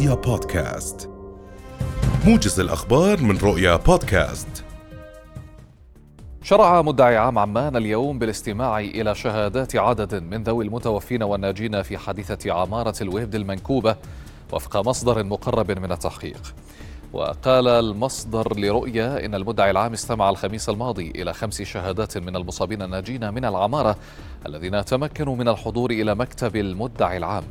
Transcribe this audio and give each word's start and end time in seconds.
رؤيا 0.00 0.14
بودكاست. 0.14 1.10
موجز 2.26 2.60
الأخبار 2.60 3.22
من 3.22 3.38
رؤيا 3.38 3.76
بودكاست. 3.76 4.64
شرع 6.42 6.82
مدعي 6.82 7.16
عام 7.16 7.38
عمان 7.38 7.76
اليوم 7.76 8.18
بالاستماع 8.18 8.80
إلى 8.80 9.14
شهادات 9.14 9.76
عدد 9.76 10.14
من 10.14 10.42
ذوي 10.42 10.64
المتوفين 10.64 11.22
والناجين 11.22 11.82
في 11.82 11.98
حادثة 11.98 12.52
عمارة 12.52 12.94
الوهد 13.00 13.34
المنكوبة 13.34 13.96
وفق 14.52 14.76
مصدر 14.76 15.24
مقرب 15.24 15.70
من 15.70 15.92
التحقيق. 15.92 16.54
وقال 17.12 17.68
المصدر 17.68 18.58
لرؤيا 18.58 19.24
إن 19.26 19.34
المدعي 19.34 19.70
العام 19.70 19.92
استمع 19.92 20.30
الخميس 20.30 20.68
الماضي 20.68 21.10
إلى 21.10 21.32
خمس 21.32 21.62
شهادات 21.62 22.18
من 22.18 22.36
المصابين 22.36 22.82
الناجين 22.82 23.34
من 23.34 23.44
العمارة 23.44 23.96
الذين 24.46 24.84
تمكنوا 24.84 25.36
من 25.36 25.48
الحضور 25.48 25.90
إلى 25.90 26.14
مكتب 26.14 26.56
المدعي 26.56 27.16
العام. 27.16 27.44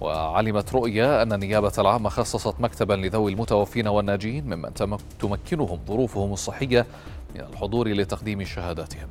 وعلمت 0.00 0.74
رؤيا 0.74 1.22
أن 1.22 1.32
النيابة 1.32 1.72
العامة 1.78 2.08
خصصت 2.08 2.60
مكتبا 2.60 2.94
لذوي 2.94 3.32
المتوفين 3.32 3.88
والناجين 3.88 4.44
ممن 4.44 4.74
تمكنهم 5.20 5.78
ظروفهم 5.88 6.32
الصحية 6.32 6.86
من 7.34 7.40
الحضور 7.40 7.88
لتقديم 7.88 8.44
شهاداتهم. 8.44 9.08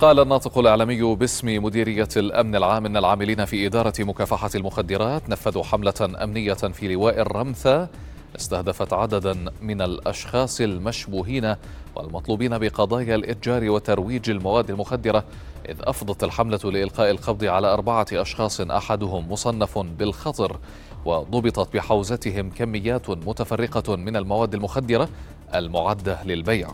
قال 0.00 0.20
الناطق 0.20 0.58
الإعلامي 0.58 1.14
باسم 1.14 1.64
مديرية 1.64 2.08
الأمن 2.16 2.56
العام 2.56 2.86
أن 2.86 2.96
العاملين 2.96 3.44
في 3.44 3.66
إدارة 3.66 3.92
مكافحة 3.98 4.50
المخدرات 4.54 5.28
نفذوا 5.28 5.62
حملة 5.64 6.22
أمنية 6.22 6.54
في 6.54 6.94
لواء 6.94 7.20
الرمثة 7.20 7.88
استهدفت 8.36 8.92
عددا 8.92 9.52
من 9.62 9.82
الأشخاص 9.82 10.60
المشبوهين 10.60 11.54
والمطلوبين 11.96 12.58
بقضايا 12.58 13.14
الإتجار 13.14 13.70
وترويج 13.70 14.30
المواد 14.30 14.70
المخدرة 14.70 15.24
إذ 15.68 15.76
أفضت 15.80 16.24
الحملة 16.24 16.60
لإلقاء 16.64 17.10
القبض 17.10 17.44
على 17.44 17.66
أربعة 17.66 18.06
أشخاص 18.12 18.60
أحدهم 18.60 19.32
مصنف 19.32 19.78
بالخطر 19.78 20.56
وضبطت 21.04 21.74
بحوزتهم 21.74 22.50
كميات 22.50 23.10
متفرقة 23.10 23.96
من 23.96 24.16
المواد 24.16 24.54
المخدرة 24.54 25.08
المعدة 25.54 26.22
للبيع. 26.24 26.68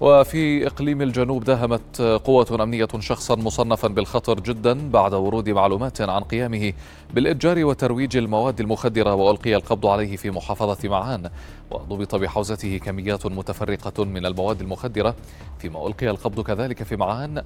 وفي 0.00 0.66
إقليم 0.66 1.02
الجنوب 1.02 1.44
داهمت 1.44 2.00
قوة 2.00 2.62
أمنية 2.62 2.88
شخصا 2.98 3.36
مصنفا 3.36 3.88
بالخطر 3.88 4.40
جدا 4.40 4.90
بعد 4.90 5.14
ورود 5.14 5.48
معلومات 5.48 6.00
عن 6.00 6.22
قيامه 6.22 6.72
بالإتجار 7.14 7.64
وترويج 7.64 8.16
المواد 8.16 8.60
المخدرة 8.60 9.14
وألقي 9.14 9.56
القبض 9.56 9.86
عليه 9.86 10.16
في 10.16 10.30
محافظة 10.30 10.88
معان 10.88 11.30
وضبط 11.70 12.14
بحوزته 12.14 12.78
كميات 12.78 13.26
متفرقة 13.26 14.04
من 14.04 14.26
المواد 14.26 14.60
المخدرة 14.60 15.14
فيما 15.58 15.86
ألقي 15.86 16.10
القبض 16.10 16.40
كذلك 16.40 16.82
في 16.82 16.96
معان 16.96 17.42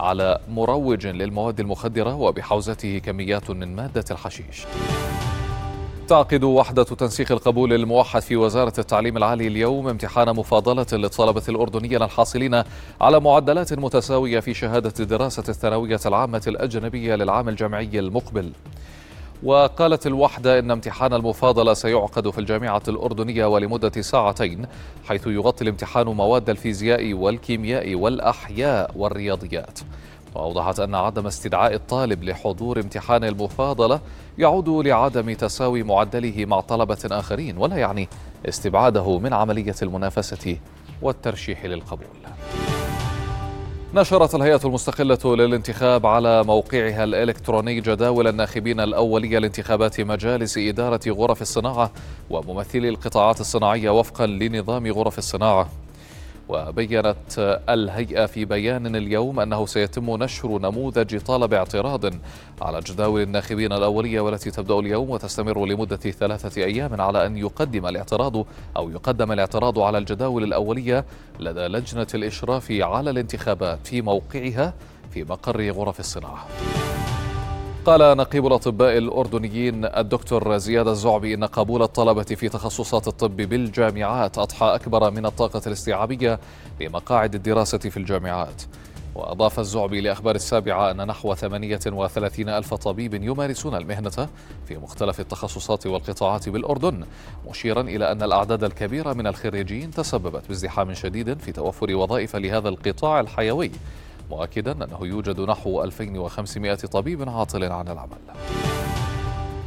على 0.00 0.38
مروج 0.50 1.06
للمواد 1.06 1.60
المخدرة 1.60 2.14
وبحوزته 2.14 2.98
كميات 2.98 3.50
من 3.50 3.76
مادة 3.76 4.04
الحشيش. 4.10 4.66
تعقد 6.10 6.44
وحدة 6.44 6.82
تنسيق 6.82 7.32
القبول 7.32 7.72
الموحد 7.72 8.22
في 8.22 8.36
وزارة 8.36 8.72
التعليم 8.78 9.16
العالي 9.16 9.46
اليوم 9.46 9.88
امتحان 9.88 10.36
مفاضلة 10.36 10.86
للطلبة 10.92 11.42
الأردنيين 11.48 12.02
الحاصلين 12.02 12.62
على 13.00 13.20
معدلات 13.20 13.72
متساوية 13.72 14.40
في 14.40 14.54
شهادة 14.54 15.04
دراسة 15.04 15.44
الثانوية 15.48 16.00
العامة 16.06 16.42
الأجنبية 16.46 17.14
للعام 17.14 17.48
الجامعي 17.48 17.98
المقبل. 17.98 18.52
وقالت 19.42 20.06
الوحدة 20.06 20.58
إن 20.58 20.70
امتحان 20.70 21.12
المفاضلة 21.12 21.74
سيعقد 21.74 22.30
في 22.30 22.38
الجامعة 22.38 22.82
الأردنية 22.88 23.46
ولمدة 23.46 24.02
ساعتين 24.02 24.66
حيث 25.08 25.26
يغطي 25.26 25.64
الامتحان 25.64 26.06
مواد 26.06 26.50
الفيزياء 26.50 27.14
والكيمياء 27.14 27.94
والأحياء 27.94 28.90
والرياضيات. 28.96 29.78
وأوضحت 30.34 30.80
أن 30.80 30.94
عدم 30.94 31.26
استدعاء 31.26 31.74
الطالب 31.74 32.24
لحضور 32.24 32.80
امتحان 32.80 33.24
المفاضلة 33.24 34.00
يعود 34.38 34.68
لعدم 34.68 35.32
تساوي 35.32 35.82
معدله 35.82 36.44
مع 36.44 36.60
طلبة 36.60 36.98
آخرين 37.04 37.58
ولا 37.58 37.76
يعني 37.76 38.08
استبعاده 38.48 39.18
من 39.18 39.32
عملية 39.32 39.74
المنافسة 39.82 40.56
والترشيح 41.02 41.64
للقبول. 41.64 42.06
نشرت 43.94 44.34
الهيئة 44.34 44.60
المستقلة 44.64 45.18
للانتخاب 45.24 46.06
على 46.06 46.44
موقعها 46.44 47.04
الإلكتروني 47.04 47.80
جداول 47.80 48.28
الناخبين 48.28 48.80
الأولية 48.80 49.38
لانتخابات 49.38 50.00
مجالس 50.00 50.58
إدارة 50.58 51.00
غرف 51.08 51.42
الصناعة 51.42 51.90
وممثلي 52.30 52.88
القطاعات 52.88 53.40
الصناعية 53.40 53.90
وفقا 53.90 54.26
لنظام 54.26 54.86
غرف 54.86 55.18
الصناعة 55.18 55.68
وبينت 56.50 57.60
الهيئة 57.68 58.26
في 58.26 58.44
بيان 58.44 58.96
اليوم 58.96 59.40
أنه 59.40 59.66
سيتم 59.66 60.22
نشر 60.22 60.58
نموذج 60.58 61.20
طلب 61.20 61.54
اعتراض 61.54 62.04
على 62.62 62.80
جداول 62.80 63.22
الناخبين 63.22 63.72
الأولية 63.72 64.20
والتي 64.20 64.50
تبدأ 64.50 64.78
اليوم 64.78 65.10
وتستمر 65.10 65.66
لمدة 65.66 65.96
ثلاثة 65.96 66.62
أيام 66.64 67.00
على 67.00 67.26
أن 67.26 67.36
يقدم 67.36 67.86
الاعتراض 67.86 68.46
أو 68.76 68.90
يقدم 68.90 69.32
الاعتراض 69.32 69.78
على 69.78 69.98
الجداول 69.98 70.44
الأولية 70.44 71.04
لدى 71.40 71.60
لجنة 71.60 72.06
الإشراف 72.14 72.70
على 72.70 73.10
الانتخابات 73.10 73.86
في 73.86 74.02
موقعها 74.02 74.74
في 75.10 75.24
مقر 75.24 75.70
غرف 75.70 76.00
الصناعة. 76.00 76.46
قال 77.86 78.16
نقيب 78.16 78.46
الأطباء 78.46 78.98
الأردنيين 78.98 79.84
الدكتور 79.84 80.58
زياد 80.58 80.88
الزعبي 80.88 81.34
إن 81.34 81.44
قبول 81.44 81.82
الطلبة 81.82 82.22
في 82.22 82.48
تخصصات 82.48 83.08
الطب 83.08 83.36
بالجامعات 83.36 84.38
أضحى 84.38 84.66
أكبر 84.66 85.10
من 85.10 85.26
الطاقة 85.26 85.62
الاستيعابية 85.66 86.40
لمقاعد 86.80 87.34
الدراسة 87.34 87.78
في 87.78 87.96
الجامعات. 87.96 88.62
وأضاف 89.14 89.58
الزعبي 89.60 90.00
لأخبار 90.00 90.34
السابعة 90.34 90.90
أن 90.90 91.06
نحو 91.06 91.34
38 91.34 92.48
ألف 92.48 92.74
طبيب 92.74 93.14
يمارسون 93.14 93.74
المهنة 93.74 94.28
في 94.66 94.76
مختلف 94.76 95.20
التخصصات 95.20 95.86
والقطاعات 95.86 96.48
بالأردن 96.48 97.04
مشيرا 97.50 97.80
إلى 97.80 98.12
أن 98.12 98.22
الأعداد 98.22 98.64
الكبيرة 98.64 99.12
من 99.12 99.26
الخريجين 99.26 99.90
تسببت 99.90 100.48
بازدحام 100.48 100.94
شديد 100.94 101.38
في 101.38 101.52
توفر 101.52 101.96
وظائف 101.96 102.36
لهذا 102.36 102.68
القطاع 102.68 103.20
الحيوي. 103.20 103.70
مؤكدا 104.30 104.72
أنه 104.72 104.98
يوجد 105.02 105.40
نحو 105.40 105.82
2500 105.84 106.74
طبيب 106.74 107.28
عاطل 107.28 107.64
عن 107.64 107.88
العمل. 107.88 108.18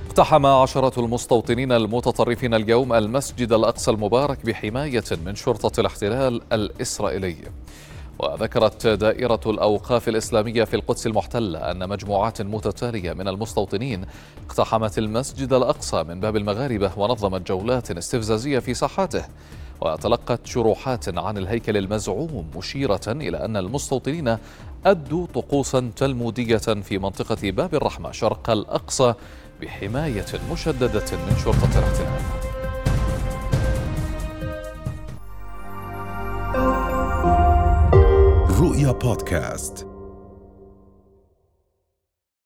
اقتحم 0.08 0.46
عشرة 0.46 1.00
المستوطنين 1.00 1.72
المتطرفين 1.72 2.54
اليوم 2.54 2.94
المسجد 2.94 3.54
الأقصى 3.54 3.92
المبارك 3.92 4.46
بحماية 4.46 5.04
من 5.26 5.36
شرطة 5.36 5.80
الاحتلال 5.80 6.42
الإسرائيلي. 6.54 7.36
وذكرت 8.20 8.88
دائرة 8.88 9.40
الأوقاف 9.46 10.10
الإسلامية 10.10 10.64
في 10.64 10.76
القدس 10.76 11.08
المحتلة 11.08 11.72
أن 11.72 11.90
مجموعات 11.90 12.42
متتالية 12.42 13.14
من 13.14 13.28
المستوطنين 13.28 14.06
اقتحمت 14.46 14.98
المسجد 14.98 15.54
الأقصى 15.54 16.04
من 16.04 16.20
باب 16.20 16.36
المغاربة 16.36 16.92
ونظمت 16.98 17.48
جولات 17.48 17.92
استفزازية 17.92 18.60
في 18.60 18.74
ساحاته. 18.74 19.26
وتلقت 19.82 20.46
شروحات 20.46 21.18
عن 21.18 21.38
الهيكل 21.38 21.78
المزعوم 21.78 22.46
مشيرة 22.56 23.02
إلى 23.08 23.46
أن 23.46 23.58
المستوطنين 23.58 24.38
أدوا 24.86 25.28
طقوسا 25.34 25.92
تلمودية 25.96 26.58
في 26.58 26.98
منطقة 26.98 27.52
باب 27.52 27.76
الرحمة 27.76 28.12
شرق 28.12 28.50
الأقصى 28.50 29.14
بحماية 29.62 30.26
مشددة 30.52 31.06
من 31.12 31.36
شرطة 31.44 31.80
الاحتلال. 31.80 32.22
رؤيا 38.60 38.92
بودكاست. 38.92 39.93